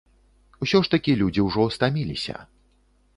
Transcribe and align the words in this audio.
Усё 0.65 0.79
ж 0.87 0.91
такі 0.93 1.13
людзі 1.19 1.45
ўжо 1.49 1.65
стаміліся. 1.77 2.35